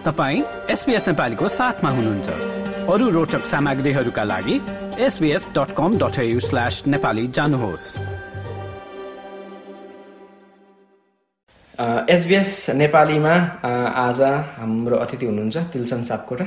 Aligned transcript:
तपाईँ 0.00 0.42
एसपिएस 0.72 1.06
नेपालीको 1.08 1.48
साथमा 1.50 1.90
हुनुहुन्छ। 1.90 2.28
अरू 2.88 3.08
रोचक 3.12 3.42
सामग्रीहरूका 3.44 4.24
लागि 4.24 4.56
SBS 4.96 5.48
dot 5.56 5.70
com 5.76 5.98
dot 6.00 6.16
slash 6.40 6.82
Nepali 6.86 7.26
जानुहोस्। 7.28 7.84
एसबिएस 12.08 12.50
नेपालीमा 12.80 13.34
आज 14.06 14.20
हाम्रो 14.56 14.96
अतिथि 14.96 15.26
हुनुहुन्छ 15.26 15.56
तिलचन 15.72 16.02
सापकोटा 16.08 16.46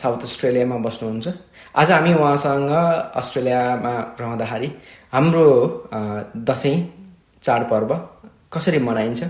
साउथ 0.00 0.22
अस्ट्रेलियामा 0.24 0.76
बस्नुहुन्छ। 0.88 1.26
आज 1.76 1.90
हामी 1.90 2.12
उहाँसँग 2.14 2.70
अस्ट्रेलियामा 3.20 3.94
रहँदाखेरि 4.20 4.68
हाम्रो 5.12 5.46
दसैँ 6.48 6.76
चाडपर्व 7.44 7.90
कसरी 8.52 8.78
मनाइन्छ? 8.80 9.22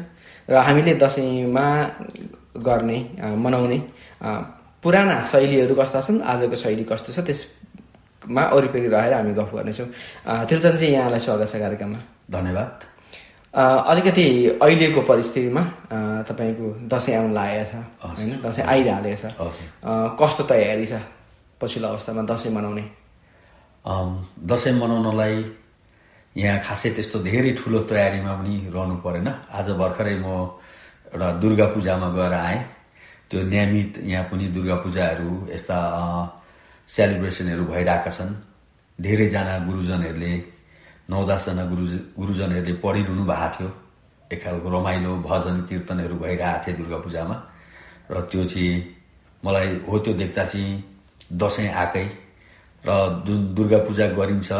र 0.48 0.54
हामीले 0.56 0.94
दसैँमा 1.00 1.66
गर्ने 2.60 2.98
मनाउने 3.44 3.78
पुराना 4.82 5.16
शैलीहरू 5.24 5.74
कस्ता 5.74 6.00
छन् 6.00 6.20
आजको 6.22 6.56
शैली 6.56 6.84
कस्तो 6.84 7.12
छ 7.12 7.18
त्यसमा 7.24 8.42
वरिपरि 8.52 8.88
रहेर 8.88 9.12
हामी 9.14 9.32
गफ 9.34 9.50
गर्नेछौँ। 9.54 9.88
चाहिँ 10.76 10.92
यहाँलाई 10.92 11.20
स्वागत 11.20 11.48
छ 11.48 11.56
कार्यक्रममा। 11.64 11.98
धन्यवाद। 12.30 12.70
अलिकति 13.54 14.26
अहिलेको 14.62 15.00
परिस्थितिमा 15.08 15.62
तपाईँको 16.28 16.66
दसैँ 16.92 17.14
आउनु 17.16 17.34
लागेको 17.34 17.64
छ 17.70 17.74
होइन? 18.04 18.30
दसैँ 18.44 18.64
आइहालेको 18.64 19.16
छ 19.22 19.32
कस्तो 20.20 20.42
तयारी 20.44 20.86
छ 20.86 21.00
पछिल्लो 21.60 21.88
अवस्थामा 21.88 22.22
दसैँ 22.28 22.52
मनाउने? 22.52 22.84
दसैँ 24.50 24.72
मनाउनलाई 24.76 25.36
यहाँ 26.36 26.58
खासै 26.66 26.90
त्यस्तो 26.90 27.18
धेरै 27.22 27.52
ठुलो 27.58 27.80
तयारीमा 27.90 28.32
पनि 28.38 28.54
रहनु 28.74 28.94
परेन। 29.04 29.28
आज 29.54 29.68
भर्खरै 29.80 30.16
म 30.18 30.26
एउटा 31.14 31.28
दुर्गा 31.42 31.66
पूजामा 31.74 32.08
गएर 32.16 32.34
आएँ। 32.34 32.60
त्यो 33.30 33.38
नियमित 33.52 33.90
यहाँ 34.02 34.24
पनि 34.30 34.44
दुर्गा 34.54 34.76
पूजाहरू 34.82 35.30
यस्ता 35.54 35.76
सेलिब्रेसनहरू 36.90 37.64
भइरहेका 37.70 38.10
छन्। 38.10 38.30
धेरैजना 38.98 39.54
गुरुजनहरूले 39.66 40.32
नौ 41.10 41.18
दसजना 41.30 41.64
गुरु 41.70 41.84
गुरुजनहरूले 42.18 42.74
पढिरहनु 42.82 43.24
भएको 43.30 43.48
थियो। 43.54 43.70
एक 44.32 44.40
खालको 44.42 44.68
रमाइलो 44.74 45.12
भजन 45.28 45.56
कीर्तनहरू 45.68 46.14
भइरहेको 46.18 46.62
थियो 46.64 46.76
दुर्गा 46.78 46.98
पूजामा 47.04 47.36
र 48.10 48.14
त्यो 48.30 48.42
चाहिँ 48.50 48.74
मलाई 49.42 49.68
हो 49.88 49.98
त्यो 50.02 50.12
देख्दा 50.20 50.44
चाहिँ 50.50 50.82
दसैँ 51.40 51.68
आएकै। 51.72 52.06
र 52.84 52.90
जुन 53.26 53.38
दुर्गा 53.54 53.78
पूजा 53.86 54.06
गरिन्छ 54.18 54.50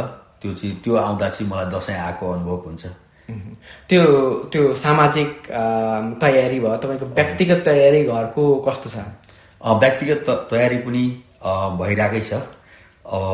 त्यो 0.45 0.53
चाहिँ 0.53 0.77
त्यो 0.84 0.95
आउँदा 1.00 1.28
चाहिँ 1.33 1.48
मलाई 1.50 1.67
दसैँ 1.73 1.97
आएको 1.97 2.25
अनुभव 2.33 2.56
हुन्छ। 2.69 2.84
त्यो 3.89 4.05
त्यो 4.53 4.62
सामाजिक 4.77 5.31
तयारी 6.20 6.59
भयो। 6.61 6.77
तपाईँको 6.84 7.06
व्यक्तिगत 7.17 7.61
तयारी 7.64 8.00
घरको 8.05 8.42
कस्तो 8.69 8.89
छ? 8.92 8.97
व्यक्तिगत 9.65 10.28
तयारी 10.53 10.78
पनि 10.84 11.05
भइरहेकै 11.81 12.20
छ। 12.20 12.33
अब 13.09 13.25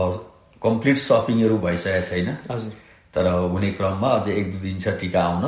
कम्प्लिट 0.62 0.96
सपिङहरू 0.98 1.56
भइसकेको 1.58 2.06
छैन। 2.06 2.28
हजुर। 2.46 2.72
तर 3.10 3.26
हुने 3.26 3.70
क्रममा 3.74 4.08
अझै 4.22 4.32
एक 4.38 4.46
दुई 4.54 4.62
दिन 4.62 4.78
छ 4.78 4.94
टिका 5.02 5.20
आउन। 5.20 5.44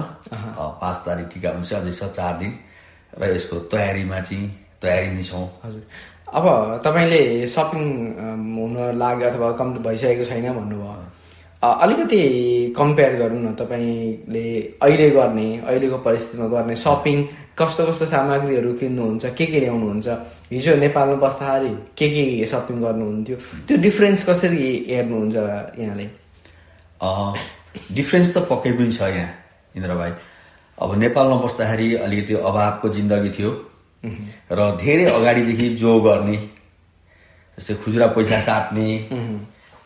पाँच 0.83 0.97
तारिक 1.07 1.27
टिका 1.31 1.51
हुन्छ 1.55 1.73
अझै 1.79 1.93
छ 1.95 2.11
चार 2.11 2.35
दिन। 2.43 2.53
र 3.15 3.23
यसको 3.39 3.57
तयारीमा 3.71 4.19
चाहिँ 4.27 4.51
तयारी 4.83 5.11
नै 5.15 5.23
छौँ। 5.23 5.47
हजुर। 5.63 5.83
अब 6.35 6.45
तपाईँले 6.83 7.23
सपिङ 7.47 7.85
हुन 8.59 8.75
लाग्यो 8.99 9.27
अथवा 9.31 9.49
कम 9.55 9.69
भइसकेको 9.87 10.25
छैन 10.27 10.47
भन्नुभयो। 10.51 11.22
अलिकति 11.63 12.75
कम्पेयर 12.77 13.15
गरौँ 13.17 13.41
न 13.43 13.55
तपाईँले 13.55 14.47
अहिले 14.83 15.11
गर्ने 15.11 15.47
अहिलेको 15.59 15.99
परिस्थितिमा 16.07 16.47
गर्ने 16.49 16.75
सपिङ 16.77 17.23
कस्तो 17.59 17.87
कस्तो 17.87 18.07
सामग्रीहरू 18.07 18.73
किन्नुहुन्छ 18.81 19.25
के 19.39 19.47
के 19.47 19.61
ल्याउनुहुन्छ 19.61 20.09
हिजो 20.53 20.75
नेपालमा 20.77 21.17
बस्दाखेरि 21.23 21.75
के 21.99 22.09
के 22.11 22.47
सपिङ 22.53 22.81
गर्नुहुन्थ्यो 22.83 23.37
त्यो 23.69 23.77
डिफ्रेन्स 23.87 24.29
कसरी 24.29 24.59
हेर्नुहुन्छ 24.91 25.37
यहाँले? 25.79 26.07
डिफ्रेन्स 27.95 28.35
त 28.35 28.47
पक्कै 28.51 28.73
पनि 28.73 28.93
छ 28.93 29.03
यहाँ 29.15 29.31
इन्द्र 29.77 29.95
भाइ 29.95 30.13
अब 30.79 30.95
नेपालमा 30.99 31.37
बस्दाखेरि 31.47 31.95
अलिकति 32.05 32.35
अभावको 32.51 32.89
जिन्दगी 32.99 33.31
थियो 33.39 33.51
र 34.53 34.71
धेरै 34.83 35.05
अगाडिदेखि 35.15 35.69
जो 35.79 36.01
गर्ने 36.03 36.37
जस्तै 37.59 37.75
खुजुरा 37.85 38.07
पैसा 38.19 38.41
साट्ने 38.51 38.87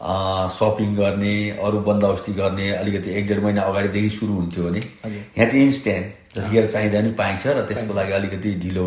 सपिङ 0.00 0.94
गर्ने 0.96 1.34
अरू 1.64 1.78
बन्दोबस्ती 1.80 2.32
गर्ने 2.32 2.70
अलिकति 2.76 3.10
एक 3.18 3.26
डेढ 3.28 3.42
महिना 3.42 3.62
अगाडिदेखि 3.62 4.10
सुरु 4.16 4.32
हुन्थ्यो 4.34 4.64
भने 4.64 4.80
यहाँ 4.80 5.48
चाहिँ 5.48 5.64
इन्स्ट्यान्ट 5.64 6.06
जतिखेर 6.36 6.66
चाहिँदा 6.70 7.00
पनि 7.00 7.10
पाइन्छ 7.20 7.46
र 7.46 7.64
त्यसको 7.68 7.94
लागि 7.94 8.12
अलिकति 8.12 8.54
ढिलो 8.62 8.86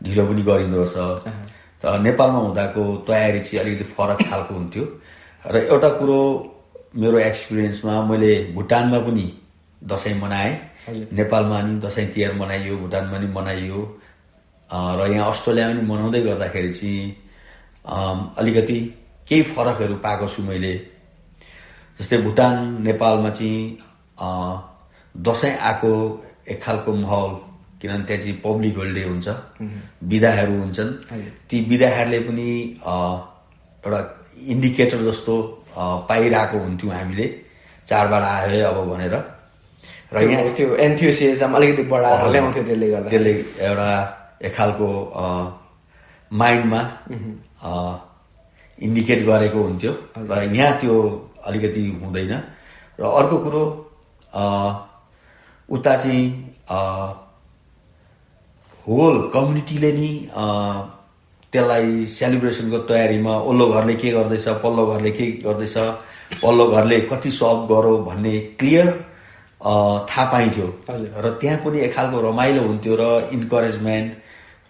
ढिलो 0.00 0.26
पनि 0.26 0.42
गरिँदो 0.42 0.82
रहेछ। 0.82 0.96
तर 1.82 1.98
नेपालमा 2.00 2.38
हुँदाको 2.38 2.82
तयारी 3.08 3.40
चाहिँ 3.40 3.60
अलिकति 3.64 3.84
फरक 3.96 4.18
खालको 4.28 4.54
हुन्थ्यो। 4.54 4.84
र 5.44 5.56
एउटा 5.72 5.88
कुरो 5.98 6.20
मेरो 6.96 7.18
एक्सपिरियन्समा 7.18 7.94
मैले 8.10 8.32
भुटानमा 8.54 8.98
पनि 9.06 9.26
दसैँ 9.80 10.14
मनाएँ। 10.20 10.52
नेपालमा 11.12 11.60
नि 11.62 11.80
दसैँ 11.80 12.06
तिहार 12.12 12.32
मनाइयो 12.34 12.76
भुटानमा 12.76 13.16
पनि 13.18 13.26
मनाइयो। 13.32 13.80
र 14.70 15.00
यहाँ 15.12 15.30
अस्ट्रेलियामा 15.30 15.72
पनि 15.74 15.86
मनाउँदै 15.88 16.20
गर्दाखेरि 16.20 16.72
चाहिँ 16.74 17.16
अलिकति 18.36 18.78
केही 19.28 19.42
फरकहरू 19.54 19.94
पाएको 20.04 20.26
छु 20.28 20.42
मैले। 20.42 20.74
जस्तै 21.98 22.18
भुटान 22.26 22.54
नेपालमा 22.82 23.30
चाहिँ 23.30 23.78
दसैँ 25.14 25.54
आएको 25.58 25.92
एक 26.48 26.62
खालको 26.62 26.92
माहौल 26.94 27.30
किनभने 27.80 28.04
त्यहाँ 28.06 28.22
चाहिँ 28.22 28.36
पब्लिक 28.44 28.76
होलिडे 28.76 29.02
हुन्छ 29.04 29.28
विधाहरू 30.10 30.54
हुन्छन्। 30.60 30.90
ती 31.48 31.56
विधाहरूले 31.70 32.18
पनि 32.28 32.48
एउटा 33.84 34.00
इन्डिकेटर 34.52 35.00
जस्तो 35.08 35.34
पाइरहेको 36.08 36.58
हुन्थ्यौँ 36.58 36.92
हामीले। 36.94 37.26
चाडबाड 37.88 38.22
आयो 38.22 38.48
है 38.50 38.60
अब 38.62 38.78
भनेर। 38.90 39.14
र 40.12 40.22
यहाँ 40.22 40.48
त्यो 40.56 40.74
एन्थ्युसियम 40.86 41.52
अलिकति 41.56 41.82
बढाएर 41.92 42.30
ल्याउँथ्यो 42.32 42.62
त्यसले 42.64 42.88
गर्दा। 42.90 43.08
त्यसले 43.10 43.32
एउटा 43.66 43.90
एक 44.46 44.52
खालको 44.56 44.88
माइन्डमा 46.30 46.80
इन्डिकेट 48.78 49.20
गरेको 49.26 49.62
हुन्थ्यो 49.62 49.92
र 50.18 50.42
यहाँ 50.52 50.72
त्यो 50.80 50.94
अलिकति 51.46 51.82
हुँदैन। 52.02 52.32
र 52.98 53.02
अर्को 53.02 53.36
कुरो 53.44 53.64
उता 55.68 55.96
चाहिँ 55.96 56.24
होल 58.86 59.16
कम्युनिटीले 59.34 59.92
नि 59.92 60.10
त्यसलाई 61.52 62.06
सेलिब्रेसनको 62.06 62.78
तयारीमा 62.90 63.34
ओल्लो 63.48 63.66
घरले 63.72 63.94
के 63.96 64.10
गर्दैछ 64.12 64.48
पल्लो 64.62 64.86
घरले 64.92 65.10
के 65.10 65.26
गर्दैछ 65.46 65.76
पल्लो 66.42 66.66
घरले 66.70 67.00
कति 67.10 67.30
सप 67.30 67.66
गरौँ 67.70 68.04
भन्ने 68.06 68.38
क्लियर 68.60 68.88
थाहा 70.08 70.24
पाइन्थ्यो। 70.32 70.66
र 71.24 71.36
त्यहाँ 71.40 71.58
पनि 71.64 71.80
एक 71.80 71.94
खालको 71.94 72.20
रमाइलो 72.28 72.62
हुन्थ्यो 72.66 72.94
र 73.00 73.02
इन्करेजमेन्ट 73.32 74.10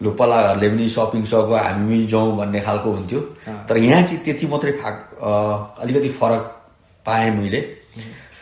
लु 0.02 0.10
पल्लाघरले 0.18 0.68
पनि 0.68 0.88
सपिङ 0.88 1.24
सक 1.24 1.50
हामी 1.56 1.84
पनि 1.86 2.06
जाउँ 2.06 2.36
भन्ने 2.36 2.60
खालको 2.60 2.90
हुन्थ्यो। 2.92 3.20
तर 3.68 3.76
यहाँ 3.76 4.02
चाहिँ 4.02 4.22
त्यति 4.24 4.46
मात्रै 4.46 4.72
फाक 4.82 4.96
अलिकति 5.82 6.08
फरक 6.20 6.42
पाएँ 7.06 7.30
मैले। 7.38 7.60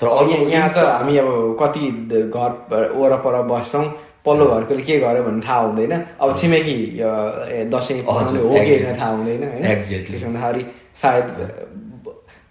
तर 0.00 0.06
अघि 0.08 0.34
यहाँ 0.52 0.70
त 0.74 0.78
हामी 0.78 1.16
अब 1.18 1.28
कति 1.60 1.82
घर 2.34 2.50
वरपर 2.96 3.42
बस्छौँ 3.50 3.84
पल्लो 4.26 4.44
घरकोले 4.50 4.82
के 4.82 4.98
गर्यो 4.98 5.22
भन्ने 5.22 5.46
थाहा 5.46 5.60
हुँदैन। 5.60 5.92
अब 6.20 6.36
छिमेकी 6.40 6.76
दसैँ 7.70 8.00
हो 8.02 8.18
कि 8.18 8.74
थाहा 8.98 9.10
हुँदैन 9.10 9.42
एक्ज्याक्टली 9.72 10.64
सायद 11.02 11.26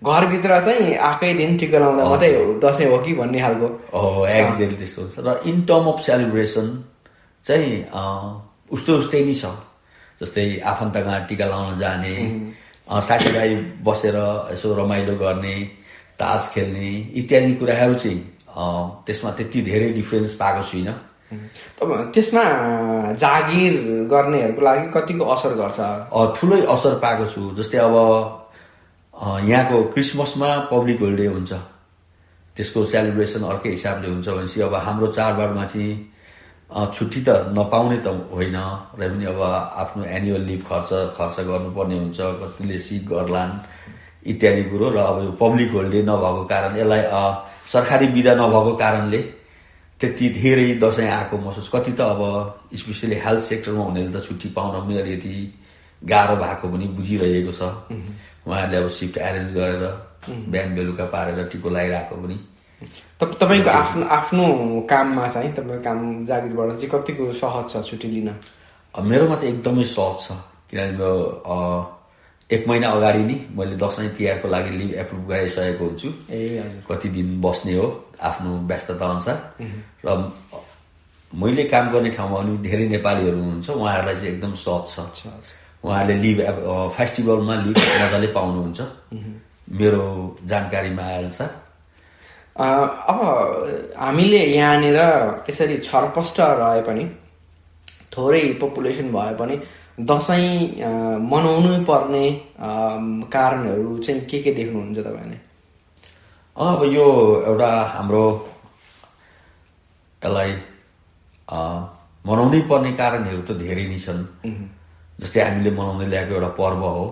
घरभित्र 0.04 0.60
चाहिँ 0.64 0.96
आएकै 1.00 1.34
दिन 1.34 1.58
टिका 1.58 1.80
लाउँदा 1.80 2.04
मात्रै 2.10 2.32
दसैँ 2.64 2.88
हो 2.92 2.98
कि 3.04 3.14
भन्ने 3.16 3.40
खालको। 3.42 3.68
हो 3.92 4.26
एक्ज्याक्टली 4.28 4.78
त्यस्तो 4.78 5.02
हुन्छ। 5.02 5.16
र 5.28 5.42
इन 5.50 5.62
टर्म 5.64 5.86
अफ 5.92 6.00
सेलिब्रेसन 6.06 6.68
चाहिँ 7.46 7.72
उस्तै 8.74 8.94
उस्तै 9.02 9.22
नै 9.26 9.36
छ। 9.42 9.46
जस्तै 10.22 10.46
आफन्तमा 10.72 11.16
टिका 11.30 11.46
लाउन 11.52 11.78
जाने 11.80 12.16
साथीभाइ 13.08 13.50
बसेर 13.86 14.16
यसो 14.52 14.68
रमाइलो 14.76 15.16
गर्ने 15.24 15.56
तास 16.20 16.52
खेल्ने 16.54 16.90
इत्यादि 17.20 17.54
कुराहरू 17.60 17.96
चाहिँ 18.04 18.22
त्यसमा 19.06 19.32
त्यति 19.38 19.60
धेरै 19.70 19.90
डिफ्रेन्स 19.98 20.34
पाएको 20.42 20.64
छुइनँ। 20.70 20.96
त्यसमा 22.14 22.44
जागिर 23.24 23.74
गर्नेहरूको 24.12 24.62
लागि 24.62 24.86
कतिको 24.96 25.24
असर 25.34 25.54
गर्छ? 25.62 25.80
ठुलै 26.38 26.62
असर 26.74 26.94
पाएको 27.04 27.26
छु। 27.34 27.42
जस्तै 27.58 27.78
अब 27.88 27.96
यहाँको 29.50 29.78
क्रिसमसमा 29.94 30.50
पब्लिक 30.72 31.00
होलिडे 31.02 31.28
हुन्छ। 31.36 31.52
त्यसको 32.56 32.80
सेलिब्रेसन 32.86 33.44
अर्कै 33.52 33.70
हिसाबले 33.70 34.08
हुन्छ 34.14 34.28
भनेपछि 34.30 34.62
अब 34.62 34.76
हाम्रो 34.86 35.08
चाडबाडमा 35.18 35.66
चाहिँ 35.66 35.92
छुट्टी 36.74 37.22
त 37.22 37.30
नपाउने 37.54 37.98
त 38.06 38.08
होइन। 38.34 38.58
र 38.98 39.02
पनि 39.10 39.26
अब 39.30 39.42
आफ्नो 39.42 40.04
एनुअल 40.04 40.42
लिभ 40.50 40.62
खर्च 40.70 40.90
खर्च 41.18 41.36
गर्नुपर्ने 41.50 41.98
हुन्छ 41.98 42.20
कतिले 42.42 42.78
सिक 42.80 43.04
गर्लान् 43.10 43.54
इत्यादि 44.26 44.64
कुरो। 44.72 44.90
र 44.90 44.98
अब 44.98 45.18
यो 45.24 45.32
पब्लिक 45.38 45.70
होलिडे 45.72 46.02
नभएको 46.10 46.44
कारण 46.50 46.78
यसलाई 46.78 47.02
सरकारी 47.74 48.08
विधा 48.16 48.34
नभएको 48.36 48.74
कारणले 48.78 49.22
त्यति 50.02 50.30
धेरै 50.40 50.68
दसैँ 50.82 51.10
आएको 51.10 51.38
महसुस। 51.38 51.70
कति 51.74 51.92
त 51.94 52.02
अब 52.02 52.22
स्पेसली 52.74 53.16
हेल्थ 53.26 53.42
सेक्टरमा 53.42 53.84
हुनेले 53.84 54.12
त 54.12 54.24
छुट्टी 54.26 54.50
पाउन 54.58 54.74
पनि 54.82 54.98
अलिकति 55.00 55.36
गाह्रो 56.02 56.36
भएको 56.36 56.66
पनि 56.74 56.86
बुझिरहेको 56.98 57.52
छ। 57.52 57.62
उहाँहरूले 58.48 58.78
अब 58.78 58.88
सिफ्ट 58.90 59.18
एरेन्ज 59.18 59.50
गरेर 59.54 59.84
बिहान 60.50 60.70
बेलुका 60.76 61.06
पारेर 61.14 61.48
टिको 61.52 61.70
लगाइरहेको 61.70 62.16
पनि 62.16 62.38
तपाईँको 63.20 63.70
आफ्नो 63.70 64.06
आफ्नो 64.18 64.44
काममा 64.90 65.28
चाहिँ 65.28 65.52
तपाईँको 65.54 65.84
काम 65.84 66.00
जागिरबाट 66.26 66.70
चाहिँ 66.70 66.90
कतिको 66.92 67.34
सहज 67.34 67.66
छ 67.72 67.84
छुट्टी 67.90 68.08
लिन? 68.08 68.30
मेरोमा 68.94 69.36
त 69.36 69.44
एकदमै 69.44 69.84
सहज 69.96 70.16
छ। 70.28 70.32
किनभने 70.70 70.98
मेरो 70.98 71.12
एक 72.50 72.68
महिना 72.68 72.88
अगाडि 72.92 73.24
नै 73.24 73.38
मैले 73.58 73.76
दसैँ 73.82 74.10
तिहारको 74.18 74.48
लागि 74.48 74.72
लिभ 74.78 74.92
एप्रुभ 75.02 75.24
गराइसकेको 75.30 75.84
हुन्छु। 75.86 76.10
ए 76.30 76.84
कति 76.90 77.10
दिन 77.10 77.42
बस्ने 77.42 77.74
हो 77.76 77.88
आफ्नो 78.22 78.52
व्यस्तता 78.68 79.06
अनुसार। 79.06 79.38
र 80.06 80.32
मैले 81.34 81.64
काम 81.72 81.92
गर्ने 81.92 82.10
ठाउँमा 82.12 82.38
पनि 82.38 82.58
धेरै 82.68 82.86
नेपालीहरू 82.88 83.38
हुनुहुन्छ 83.38 83.70
उहाँहरूलाई 83.70 84.16
चाहिँ 84.16 84.34
एकदम 84.34 84.54
सहज 84.54 84.86
छ। 85.16 85.24
उहाँहरूले 85.84 86.16
लिभ 86.24 86.38
फेस्टिभलमा 86.98 87.56
लिभ 87.66 87.78
मजाले 87.78 88.28
पाउनुहुन्छ। 88.38 88.80
मेरो 89.80 90.04
जानकारीमा 90.46 91.04
आएअनुसार। 91.04 91.50
अब 92.56 93.94
हामीले 93.98 94.38
यहाँनिर 94.38 94.98
यसरी 95.50 95.78
छरपष्ट 95.88 96.40
रहे 96.40 96.82
पनि 96.88 97.06
थोरै 98.14 98.42
पपुलेसन 98.62 99.12
भए 99.14 99.34
पनि 99.40 99.56
दसैँ 100.10 100.46
मनाउनै 101.32 101.80
पर्ने 101.90 102.26
कारणहरू 103.34 103.98
चाहिँ 103.98 104.22
के 104.30 104.42
के 104.44 104.52
देख्नुहुन्छ 104.54 105.00
तपाईँले? 105.00 105.38
अब 106.58 106.84
यो 106.94 107.06
एउटा 107.48 107.72
हाम्रो 107.96 108.24
यसलाई 110.22 110.52
मनाउनै 112.26 112.62
पर्ने 112.70 112.92
कारणहरू 113.02 113.42
त 113.42 113.58
धेरै 113.64 113.86
नै 113.88 114.00
छन्। 114.06 114.22
जस्तै 115.22 115.42
हामीले 115.42 115.72
मनाउँदै 115.72 116.08
ल्याएको 116.14 116.34
एउटा 116.36 116.52
पर्व 116.62 116.82
हो। 116.86 117.06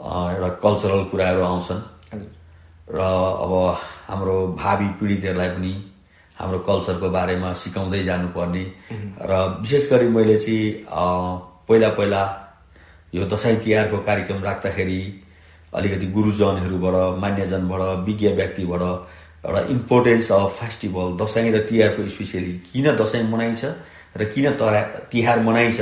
एउटा 0.00 0.48
कल्चरल 0.62 1.04
कुराहरू 1.10 1.42
आउँछन्। 1.42 1.80
र 2.88 2.98
अब 2.98 3.52
हाम्रो 4.08 4.36
भावी 4.58 4.88
पिँढीहरूलाई 4.98 5.48
पनि 5.48 5.74
हाम्रो 6.36 6.58
कल्चरको 6.58 7.08
बारेमा 7.10 7.52
सिकाउँदै 7.52 8.02
जानुपर्ने। 8.04 8.64
र 9.20 9.32
विशेष 9.60 9.90
गरी 9.92 10.08
मैले 10.08 10.38
चाहिँ 10.38 10.86
पहिला 11.68 11.88
पहिला 11.98 12.22
यो 13.14 13.26
दसैँ 13.26 13.56
तिहारको 13.60 13.98
कार्यक्रम 13.98 14.42
राख्दाखेरि 14.42 15.00
अलिकति 15.72 16.06
गुरुजनहरूबाट 16.06 17.18
मान्यजनबाट 17.18 17.82
विज्ञ 18.06 18.28
व्यक्तिबाट 18.38 18.82
एउटा 19.44 19.60
इम्पोर्टेन्स 19.70 20.30
अफ 20.32 20.58
फेस्टिभल 20.60 21.16
दसैँ 21.18 21.50
र 21.52 21.58
तिहारको 21.66 22.08
स्पेसियली 22.08 22.52
किन 22.72 22.96
दसैँ 22.96 23.22
मनाइन्छ 23.30 23.64
र 24.16 24.24
किन 24.30 24.50
तरा 24.54 24.82
तिहार 25.12 25.40
मनाइन्छ 25.42 25.80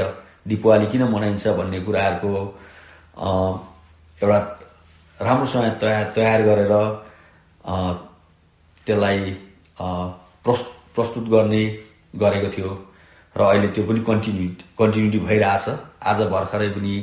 दिपावली 0.48 0.86
किन 0.86 1.02
मनाइन्छ 1.08 1.46
भन्ने 1.48 1.80
कुराहरूको 1.80 2.32
एउटा 4.20 4.38
राम्रोसँग 5.24 5.66
तयार 5.80 6.04
तयार 6.16 6.40
गरेर 6.48 6.72
त्यसलाई 8.86 9.20
प्रस 10.44 10.60
प्रस्तुत 10.94 11.24
गर्ने 11.34 11.62
गरेको 12.22 12.48
थियो। 12.56 12.70
र 13.36 13.40
अहिले 13.42 13.68
त्यो 13.74 13.84
पनि 13.86 14.00
कन्टिन्यू 14.08 14.48
कन्टिन्युटी 14.78 15.18
भइरहेछ। 15.26 15.66
आज 16.10 16.18
भर्खरै 16.34 16.68
पनि 16.76 16.94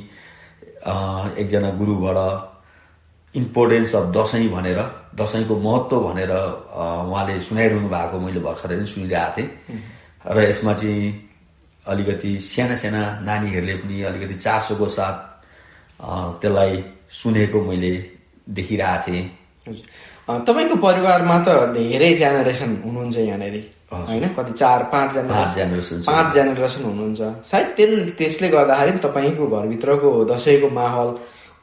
एकजना 1.41 1.69
गुरुबाट 1.79 2.17
इम्पोर्टेन्स 3.35 3.95
अफ 3.95 4.05
दसैँ 4.15 4.47
भनेर 4.49 4.79
दसैँको 5.19 5.53
महत्त्व 5.65 5.99
भनेर 6.07 6.31
उहाँले 6.31 7.33
सुनाइरहनु 7.47 7.89
भएको 7.89 8.19
मैले 8.19 8.39
भर्खरै 8.47 8.75
नै 8.79 8.85
सुनिरहेको 8.85 9.31
थिएँ। 9.35 9.49
र 10.25 10.37
यसमा 10.49 10.73
चाहिँ 10.79 11.05
अलिकति 11.85 12.31
साना 12.39 12.75
साना 12.77 13.01
नानीहरूले 13.27 13.75
पनि 13.81 13.95
अलिकति 14.09 14.35
चासोको 14.45 14.87
साथ 14.87 15.15
त्यसलाई 16.41 16.75
सुनेको 17.11 17.61
मैले 17.61 17.91
देखिरहेको 18.49 19.03
थिएँ। 19.07 19.25
तपाईँको 20.47 20.75
परिवारमा 20.75 21.37
त 21.43 21.49
धेरै 21.75 22.13
जेनेरेसन 22.15 22.71
हुनुहुन्छ 22.85 23.17
यहाँनिर। 23.17 23.55
होइन? 23.91 24.27
कति 24.37 24.53
चार 24.53 24.83
पाँच 24.91 25.13
जेनेरेसन। 25.13 26.01
पाँच 26.07 26.33
जेनेरेसन 26.33 26.83
हुनुहुन्छ। 26.83 27.21
सायद 27.45 27.67
त्यस 27.77 28.15
त्यसले 28.17 28.47
गर्दाखेरि 28.49 28.97
तपाईँको 29.05 29.47
घरभित्रको 29.47 30.09
दसैँको 30.25 30.69
माहौल 30.69 31.09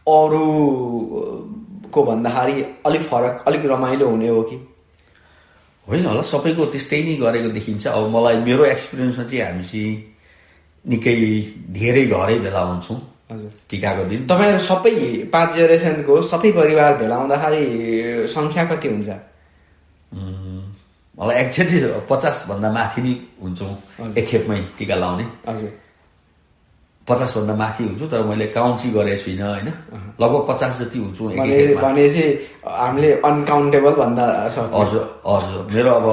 अरूको 0.08 2.00
भन्दाखेरि 2.04 2.56
अलिक 2.86 3.02
फरक 3.02 3.44
अलिक 3.46 3.62
रमाइलो 3.66 4.08
हुने 4.08 4.28
हो 4.28 4.42
कि? 4.42 4.56
होइन 5.88 6.04
होला 6.06 6.22
सबैको 6.22 6.64
त्यस्तै 6.72 7.02
नै 7.04 7.14
गरेको 7.16 7.48
देखिन्छ। 7.48 7.86
अब 7.88 8.08
मलाई 8.16 8.36
मेरो 8.44 8.64
एक्सपिरियन्समा 8.64 9.24
चाहिँ 9.24 9.42
हामी 9.44 9.64
चाहिँ 9.64 9.92
निकै 10.84 11.16
धेरै 11.72 12.04
घरै 12.06 12.38
भेला 12.38 12.60
हुन्छौँ। 12.60 13.00
टिकाको 13.70 14.04
दिन। 14.10 14.20
तपाईँहरू 14.26 14.60
सबै 14.70 14.92
पाँच 15.32 15.48
जेनेरेसनको 15.54 16.14
सबै 16.32 16.50
परिवार 16.58 16.92
भेला 17.00 17.16
हुँदाखेरि 17.16 17.64
सङ्ख्या 18.34 18.64
कति 18.70 18.88
हुन्छ? 18.88 19.08
मलाई 21.19 21.36
एक्ज्याक्टली 21.44 21.78
पचासभन्दा 22.10 22.69
माथि 22.72 23.00
नै 23.04 23.14
हुन्छौँ 23.42 23.72
एकखेपमै 24.16 24.60
टिका 24.78 24.96
लाउने। 25.02 25.26
हजुर। 25.48 25.72
पचासभन्दा 27.08 27.54
माथि 27.56 27.82
हुन्छु 27.84 28.06
तर 28.12 28.22
मैले 28.28 28.46
काउन्ट 28.52 28.76
चाहिँ 28.80 28.92
गरेको 28.94 29.22
छुइनँ 29.25 29.48
होइन? 29.48 29.69
लगभग 30.20 30.42
पचास 30.48 30.72
जति 30.81 30.98
हुन्छौँ 31.04 31.28
भनेपछि 31.81 32.24
हामीले 32.69 33.10
अनकाउन्टेबल 33.28 33.94
भन्दा 34.00 34.24
हजुर 34.76 35.04
हजुर। 35.26 35.60
मेरो 35.72 35.90
अब 35.98 36.06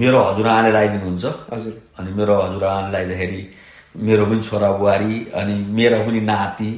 मेरो 0.00 0.18
हजुरआमाले 0.28 0.68
लगाइदिनुहुन्छ 0.68 1.24
हजुर। 1.52 1.74
अनि 1.98 2.10
मेरो 2.18 2.34
हजुरआमाले 2.42 2.88
लगाइदिँदाखेरि 2.88 3.40
मेरो 3.98 4.24
पनि 4.26 4.42
छोरा 4.42 4.70
बुहारी 4.78 5.14
अनि 5.34 5.54
मेरो 5.78 5.98
पनि 6.06 6.20
नाति 6.20 6.70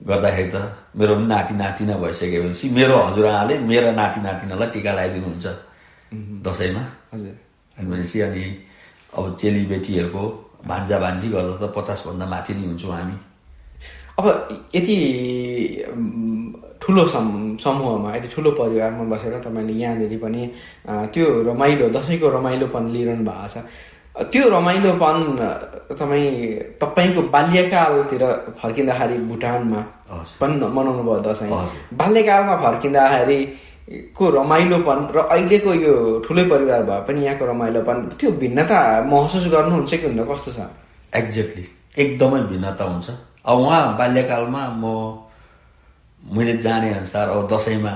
गर्दाखेरि 0.00 0.50
त 0.54 0.56
मेरो 0.96 1.14
पनि 1.16 1.26
नाति 1.26 1.54
नातिना 1.54 1.94
भइसकेपछि 2.02 2.68
मेरो 2.78 2.96
हजुरआमाले 3.02 3.54
मेरा 3.70 3.90
नाति 4.00 4.20
नातिनालाई 4.20 4.68
टिका 4.74 4.92
लगाइदिनुहुन्छ 4.92 5.46
दसैँमा। 6.46 6.82
हजुर। 7.14 7.34
अनि 7.76 7.86
भनेपछि 7.90 8.20
अनि 8.20 8.44
अब 9.16 9.24
चेलीबेटीहरूको 9.40 10.22
भान्जा 10.68 10.98
भान्जी 10.98 11.28
गर्दा 11.34 11.54
त 11.62 11.72
पचासभन्दा 11.76 12.26
माथि 12.26 12.52
नै 12.54 12.66
हुन्छौँ 12.66 12.92
हामी। 12.92 13.16
अब 14.18 14.24
यति 14.74 14.96
ठुलो 16.82 17.02
सम 17.06 17.26
समूहमा 17.62 18.08
यति 18.16 18.28
ठुलो 18.34 18.50
परिवारमा 18.60 19.04
बसेर 19.12 19.34
तपाईँले 19.44 19.72
यहाँनिर 19.82 20.18
पनि 20.22 20.42
त्यो 21.12 21.24
रमाइलो 21.48 21.88
दसैँको 21.96 22.28
रमाइलोपन 22.36 22.84
लिइरहनु 22.94 23.24
भएको 23.24 23.48
छ। 23.48 23.56
त्यो 24.18 24.48
रमाइलोपन 24.50 25.16
तपाईँ 25.94 26.30
तपाईँको 26.80 27.22
बाल्यकालतिर 27.34 28.22
फर्किँदाखेरि 28.60 29.16
भुटानमा। 29.30 29.80
पनि 30.40 30.54
मनाउनु 30.76 31.02
भयो 31.06 31.20
दसैँ। 31.22 31.48
बाल्यकालमा 31.94 32.56
फर्किँदाखेरि 32.64 33.40
को 34.16 34.24
रमाइलोपन 34.30 34.98
र 35.14 35.18
अहिलेको 35.32 35.74
यो 35.74 35.94
ठुलै 36.26 36.44
परिवार 36.50 36.82
भए 36.88 37.00
पनि 37.08 37.24
यहाँको 37.24 37.44
रमाइलोपन 37.46 37.96
त्यो 38.18 38.30
भिन्नता 38.42 38.78
महसुस 39.06 39.46
गर्नुहुन्छ 39.54 39.90
कि 39.94 40.06
हुन्न? 40.06 40.24
कस्तो 40.28 40.50
छ? 40.52 40.58
एक्ज्याक्टली 41.14 41.64
एकदमै 41.96 42.40
भिन्नता 42.52 42.84
हुन्छ। 42.84 43.08
अब 43.46 43.58
उहाँ 43.58 43.96
बाल्यकालमा 43.98 44.62
म 44.82 44.84
मैले 46.34 46.56
जाने 46.58 46.88
अनुसार 46.94 47.28
अब 47.30 47.48
दसैँमा 47.52 47.94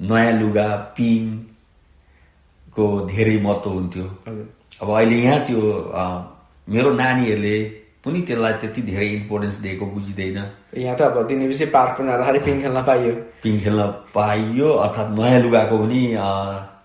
नयाँ 0.00 0.32
लुगा 0.40 0.68
पिङको 0.96 2.84
धेरै 3.08 3.36
महत्त्व 3.42 3.70
हुन्थ्यो। 3.70 4.06
अब 4.82 4.88
अहिले 4.96 5.16
यहाँ 5.16 5.40
त्यो 5.46 5.60
मेरो 6.68 6.90
नानीहरूले 7.00 7.56
पनि 8.04 8.20
त्यसलाई 8.28 8.52
त्यति 8.62 8.82
धेरै 8.82 9.06
इम्पोर्टेन्स 9.18 9.56
दिएको 9.64 9.86
बुझिँदैन। 9.86 10.38
यहाँ 10.78 10.96
त 10.96 11.00
अब 11.10 11.26
दिनेपछि 11.26 11.66
पार्कमा 11.74 12.06
जाँदाखेरि 12.06 12.38
पिङ 12.46 12.60
खेल्न 12.62 12.82
पाइयो। 12.88 13.12
पिङ 13.42 13.54
खेल्न 13.64 13.82
पाइयो 14.14 14.68
अर्थात् 14.84 15.10
नयाँ 15.18 15.40
लुगाको 15.42 15.76
पनि 15.82 16.00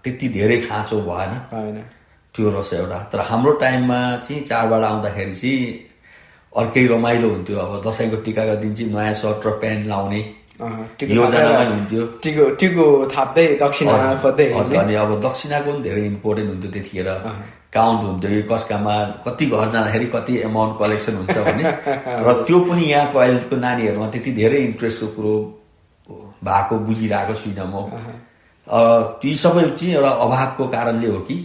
त्यति 0.04 0.28
धेरै 0.38 0.58
खाँचो 0.68 0.98
भएन। 1.10 1.34
पाएन 1.52 1.78
त्यो 2.36 2.50
रहेछ 2.50 2.74
एउटा। 2.74 3.00
तर 3.12 3.20
हाम्रो 3.30 3.52
टाइममा 3.62 4.00
चाहिँ 4.26 4.42
चाडबाड 4.50 4.84
आउँदाखेरि 4.84 5.36
चाहिँ 5.36 5.60
अर्कै 6.54 6.86
रमाइलो 6.88 7.28
हुन्थ्यो। 7.30 7.58
अब 7.60 7.72
दसैँको 7.86 8.18
टिकाको 8.26 8.56
दिन 8.64 8.74
चाहिँ 8.76 8.92
नयाँ 8.94 9.14
सर्ट 9.22 9.46
र 9.48 9.50
प्यान्ट 9.62 9.88
लाउने 9.88 10.22
टिको 10.98 11.14
योजनामै 11.14 11.54
थापेर 11.54 11.72
हुन्थ्यो। 11.76 12.04
टिको 12.24 12.44
टिको 12.62 12.86
थाप्दै 13.14 13.48
दक्षिणा 13.62 13.94
खोज्दै। 14.24 14.48
अनि 14.82 14.96
अब 15.04 15.10
दक्षिणाको 15.28 15.72
पनि 15.72 15.82
धेरै 15.86 16.04
इम्पोर्टेन्ट 16.06 16.50
हुन्थ्यो 16.50 16.72
त्यतिखेर। 16.72 17.10
काउन्ट 17.74 18.02
हुन्थ्यो 18.04 18.30
कि 18.32 18.42
कसकामा 18.52 18.94
कति 19.26 19.46
घर 19.46 19.70
जाँदाखेरि 19.72 20.06
कति 20.16 20.34
एमाउन्ट 20.46 20.78
कलेक्सन 20.80 21.16
हुन्छ 21.18 21.38
भने 21.38 21.64
र 22.26 22.34
त्यो 22.48 22.60
पनि 22.68 22.84
यहाँको 22.92 23.20
अहिलेको 23.20 23.56
नानीहरूमा 23.56 24.08
त्यति 24.12 24.32
धेरै 24.40 24.60
इन्ट्रेस्टको 24.64 25.08
कुरो 25.16 25.34
भएको 26.44 26.76
बुझिरहेको 26.88 27.34
छुइनँ 27.34 27.68
म। 27.72 27.88
ती 29.22 29.36
सबै 29.36 29.64
चाहिँ 29.70 29.94
एउटा 29.96 30.10
अभावको 30.26 30.68
कारणले 30.68 31.08
हो 31.08 31.20
कि। 31.30 31.38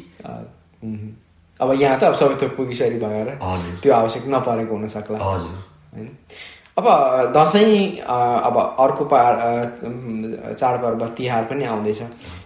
अब 1.61 1.73
यहाँ 1.80 1.99
त 2.00 2.02
अब 2.04 2.14
सबै 2.14 2.35
थोक 2.42 2.56
पुगिसरी 2.56 2.99
भएर 2.99 3.28
हजुर। 3.42 3.78
त्यो 3.83 3.92
आवश्यक 3.95 4.25
नपरेको 4.28 4.75
हुन 4.75 4.87
सक्ला 4.88 5.18
हजुर। 5.23 5.54
होइन? 5.95 6.09
अब 6.78 6.87
दसैँ 7.37 8.04
अब 8.04 8.56
अर्को 8.80 9.04
पा 9.09 9.21
चाडपर्व 10.52 11.06
तिहार 11.16 11.45
पनि 11.50 11.64
आउँदैछ। 11.64 12.02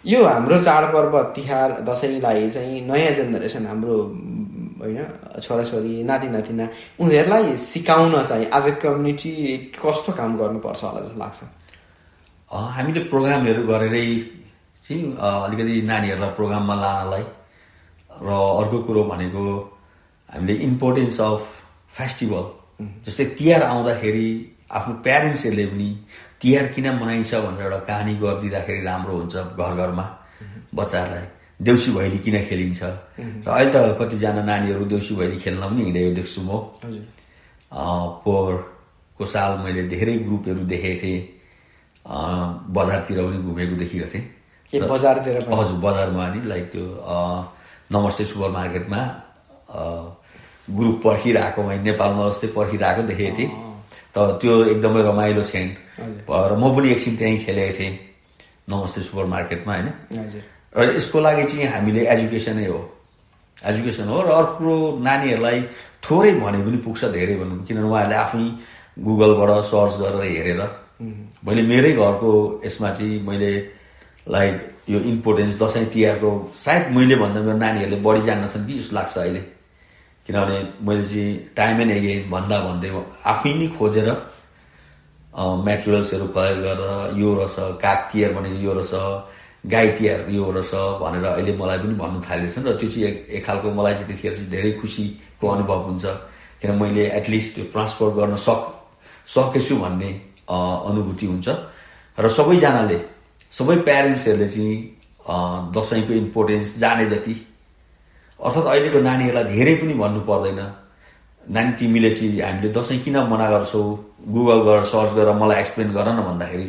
यो 0.07 0.25
हाम्रो 0.25 0.63
चाडपर्व 0.63 1.23
तिहार 1.35 1.73
दसैँलाई 1.89 2.51
चाहिँ 2.51 2.81
नयाँ 2.87 3.15
जेनेरेसन 3.15 3.67
हाम्रो 3.67 3.97
होइन 4.81 4.99
छोराछोरी 5.43 6.03
नाति 6.05 6.29
नातिना 6.29 6.69
उनीहरूलाई 7.01 7.57
सिकाउन 7.57 8.15
चाहिँ 8.25 8.47
आज 8.55 8.71
कम्युनिटी 8.83 9.33
कस्तो 9.83 10.13
काम 10.13 10.37
गर्नुपर्छ 10.39 10.85
होला 10.85 11.01
जस्तो 11.01 11.19
लाग्छ? 11.19 11.41
हामीले 12.55 13.01
प्रोग्रामहरू 13.11 13.67
गरेरै 13.67 14.07
चाहिँ 14.85 15.03
अलिकति 15.19 15.83
नानीहरूलाई 15.91 16.31
प्रोग्राममा 16.39 16.75
लानलाई 16.75 17.25
र 18.23 18.31
अर्को 18.31 18.79
कुरो 18.87 19.05
भनेको 19.11 19.45
हामीले 20.29 20.55
इम्पोर्टेन्स 20.71 21.21
अफ 21.21 21.43
फेस्टिभल 21.99 22.45
जस्तै 23.07 23.25
तिहार 23.39 23.63
आउँदाखेरि 23.63 24.27
आफ्नो 24.79 24.95
प्यारेन्ट्सहरूले 25.05 25.67
पनि 25.73 25.89
तिहार 26.41 26.67
किन 26.75 26.87
मनाइन्छ 27.01 27.35
भनेर 27.35 27.63
एउटा 27.65 27.79
कहानी 27.89 28.13
गरिदिँदाखेरि 28.23 28.83
राम्रो 28.85 29.15
हुन्छ 29.21 29.35
घर 29.61 29.73
घरमा 29.81 30.07
बच्चाहरूलाई 30.75 31.27
देउसी 31.61 31.91
भैली 31.93 32.19
किन 32.25 32.37
खेलिन्छ? 32.49 32.83
र 33.45 33.49
अहिले 33.51 33.71
त 33.75 33.77
कतिजना 34.01 34.43
नानीहरू 34.49 34.85
देउसी 34.93 35.15
भैली 35.21 35.39
खेल्न 35.45 35.63
पनि 35.69 35.83
हिँडेको 35.85 36.13
देख्छु 36.19 36.41
म। 36.41 36.51
पोहोरको 38.25 39.25
साल 39.27 39.59
मैले 39.65 39.83
धेरै 39.93 40.15
ग्रुपहरू 40.25 40.65
देखेको 40.73 40.97
थिएँ। 41.03 41.21
बजारतिर 42.77 43.19
पनि 43.25 43.39
घुमेको 43.45 43.75
देखिएको 43.77 44.09
थिएँ। 44.13 44.25
ए 44.73 44.81
बजारतिर 44.89 45.37
हजुर 45.53 45.79
बजारमा 45.85 46.25
नि 46.35 46.41
लाइक 46.49 46.65
त्यो 46.73 46.85
नमस्ते 47.93 48.25
सुपर 48.31 48.51
मार्केटमा 48.57 49.01
ग्रुप 50.77 50.97
पर्खिरहेको 51.05 51.63
मैले 51.63 51.83
नेपालमा 51.83 52.29
जस्तै 52.29 52.49
पर्खिरहेको 52.57 53.03
देखेको 53.11 53.37
थिएँ। 53.39 53.51
त 54.15 54.17
त्यो 54.41 54.53
एकदमै 54.73 55.03
रमाइलो 55.03 55.43
सेन्ट 55.53 55.73
र 56.29 56.53
म 56.57 56.65
पनि 56.77 56.89
एकछिन 56.91 57.17
त्यहीँ 57.17 57.39
खेलेको 57.45 57.75
थिएँ 57.79 57.93
नमस्ते 58.71 59.01
सुपर 59.03 59.25
मार्केटमा 59.35 59.73
होइन 59.75 59.89
र 60.77 60.79
यसको 60.97 61.21
लागि 61.21 61.45
चाहिँ 61.51 61.67
हामीले 61.67 62.07
एजुकेसनै 62.15 62.67
हो। 62.67 62.79
एजुकेसन 63.71 64.09
हो 64.09 64.19
र 64.23 64.29
अर्को 64.41 64.75
नानीहरूलाई 65.03 65.59
थोरै 66.05 66.33
भने 66.41 66.61
पनि 66.67 66.79
पुग्छ 66.87 67.05
धेरै 67.17 67.35
भन्नु 67.41 67.55
किनभने 67.67 67.89
उहाँहरूले 67.91 68.17
आफै 68.25 68.43
गुगलबाट 69.07 69.51
सर्च 69.71 69.95
गरेर 70.03 70.23
हेरेर। 70.37 70.63
मैले 71.47 71.63
मेरै 71.71 71.93
घरको 71.93 72.31
यसमा 72.67 72.91
चाहिँ 72.97 73.21
मैले 73.29 73.53
लाइक 74.29 74.55
यो 74.91 74.99
इम्पोर्टेन्स 75.13 75.55
दसैँ 75.63 75.87
तिहारको 75.93 76.31
सायद 76.57 76.91
मैले 76.97 77.17
भन्दा 77.23 77.41
मेरो 77.41 77.59
नानीहरूले 77.59 77.99
बढी 78.07 78.21
जान्दछन् 78.29 78.67
कि 78.67 78.79
जस्तो 78.79 78.97
लाग्छ 78.97 79.17
अहिले। 79.19 79.43
किनभने 80.31 80.59
मैले 80.87 81.05
चाहिँ 81.11 81.35
टाइम 81.59 81.81
एन्ड 81.81 81.91
एगेन 81.91 82.31
भन्दा 82.31 82.59
भन्दै 82.63 82.91
आफै 83.27 83.53
नै 83.59 83.67
खोजेर 83.75 84.09
मेटेरियल्सहरू 85.67 86.27
कलेक्ट 86.37 86.61
गरेर 86.63 87.19
यो 87.19 87.35
रहेछ 87.35 87.57
काग 87.83 87.99
तिहार 88.13 88.33
भनेको 88.39 88.59
यो 88.63 88.73
रहेछ 88.79 88.95
गाई 89.67 89.89
तिहार 89.99 90.31
यो 90.31 90.51
रहेछ 90.55 90.73
भनेर 91.03 91.25
अहिले 91.25 91.53
मलाई 91.59 91.79
पनि 91.83 91.95
भन्नु 92.03 92.21
थालिरहेछन् 92.29 92.67
र 92.69 92.77
त्यो 92.79 92.89
चाहिँ 92.91 93.07
एक 93.11 93.17
एक 93.35 93.43
खालको 93.47 93.75
मलाई 93.75 93.95
चाहिँ 93.95 94.07
त्यतिखेर 94.07 94.33
चाहिँ 94.39 94.51
धेरै 94.55 94.73
खुसीको 94.79 95.47
अनुभव 95.49 95.81
हुन्छ। 95.91 96.05
किन 96.63 96.71
मैले 96.79 97.05
एटलिस्ट 97.19 97.55
त्यो 97.55 97.65
ट्रान्सपोर्ट 97.75 98.15
गर्न 98.15 98.37
सक 98.47 98.61
सकेछु 99.35 99.75
भन्ने 99.83 100.11
अनुभूति 100.47 101.27
हुन्छ। 101.27 101.49
र 102.19 102.29
सबैजनाले 102.39 102.99
सबै 103.53 103.77
प्यारेन्ट्सहरूले 103.89 104.49
चाहिँ 104.55 104.75
दसैँको 105.75 106.13
इम्पोर्टेन्स 106.23 106.79
जाने 106.79 107.07
जति 107.11 107.35
अर्थात् 108.45 108.67
अहिलेको 108.73 108.99
नानीहरूलाई 109.09 109.45
धेरै 109.55 109.75
पनि 109.81 109.95
भन्नु 110.03 110.21
पर्दैन। 110.31 110.61
नानी 111.47 111.73
तिमीले 111.79 112.11
चाहिँ 112.17 112.41
हामीले 112.41 112.69
दसैँ 112.73 112.99
किन 113.05 113.17
मना 113.31 113.47
गर्छौ? 113.51 113.83
गुगल 114.35 114.61
गरेर 114.67 114.85
सर्च 114.93 115.11
गरेर 115.19 115.35
मलाई 115.41 115.57
एक्सप्लेन 115.61 115.93
गर 115.93 116.09
न 116.13 116.21
भन्दाखेरि। 116.29 116.69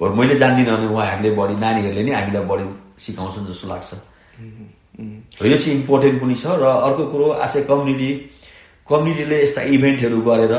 बरु 0.00 0.12
मैले 0.14 0.34
जान्दिनँ 0.42 0.76
भने 0.76 0.86
उहाँहरूले 0.94 1.30
बढी 1.38 1.54
नानीहरूले 1.64 2.02
नै 2.02 2.12
हामीलाई 2.14 2.44
बढी 2.50 2.64
सिकाउँछन् 3.04 3.46
जस्तो 3.46 3.66
लाग्छ। 3.68 3.90
र 5.42 5.46
यो 5.46 5.56
चाहिँ 5.58 5.74
इम्पोर्टेन्ट 5.78 6.16
पनि 6.22 6.34
छ 6.34 6.46
र 6.54 6.64
अर्को 6.86 7.04
कुरो 7.12 7.26
आशा 7.44 7.60
कम्युनिटी 7.70 8.10
कम्युनिटीले 8.88 9.36
यस्ता 9.42 9.62
इभेन्टहरू 9.74 10.20
गरेर 10.22 10.54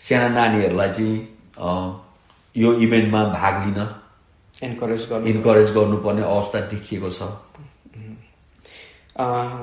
साना 0.00 0.28
नानीहरूलाई 0.36 0.90
चाहिँ 0.96 1.16
यो 2.56 2.68
इभेन्टमा 2.84 3.20
भाग 3.36 3.54
लिन 3.64 3.80
एन्करेज 4.68 5.02
गर्नु 5.10 5.26
इन्करेज 5.32 5.68
गर्नुपर्ने 5.76 6.22
अवस्था 6.22 6.58
देखिएको 6.72 7.10
छ। 7.10 7.20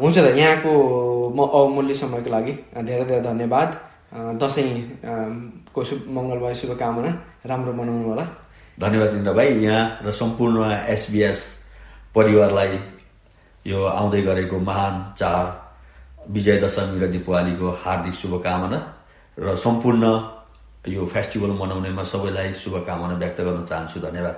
हुन्छ 0.02 0.18
त 0.18 0.38
यहाँको 0.38 0.72
म 1.36 1.40
अमूल्य 1.48 1.94
समयको 1.94 2.30
लागि 2.30 2.54
धेरै 2.84 3.06
धेरै 3.06 3.22
धन्यवाद। 3.22 3.70
अ, 4.14 4.34
दसैँ 4.34 4.72
अ, 4.82 5.14
को 5.74 5.84
शुभ 5.84 6.06
मङ्गलमय 6.10 6.56
शुभकामना 6.56 7.12
राम्रो 7.46 7.74
मनाउनु 7.74 8.08
होला। 8.08 8.26
धन्यवाद 8.80 9.10
इन्द्र 9.14 9.34
भाइ। 9.34 9.48
यहाँ 9.48 10.00
र 10.04 10.12
सम्पूर्ण 10.12 10.72
एसबिएस 10.72 11.40
परिवारलाई 12.16 12.80
यो 13.68 13.84
आउँदै 13.84 14.22
गरेको 14.22 14.60
महान 14.60 15.14
चाड 15.18 15.46
विजय 16.32 16.62
दशमी 16.62 17.00
र 17.00 17.08
दिपावलीको 17.08 17.70
हार्दिक 17.70 18.14
शुभकामना 18.14 18.80
र 19.40 19.56
सम्पूर्ण 19.56 20.04
यो 20.88 21.06
फेस्टिभल 21.06 21.50
मनाउनेमा 21.50 22.04
सबैलाई 22.04 22.54
शुभकामना 22.54 23.18
व्यक्त 23.18 23.42
गर्न 23.42 23.66
चाहन्छु। 23.66 24.00
धन्यवाद। 24.00 24.38